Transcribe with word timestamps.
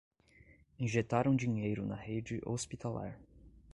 Injetaram 0.79 1.35
dinheiro 1.35 1.85
na 1.85 1.93
rede 1.95 2.41
hospitalar 2.43 3.19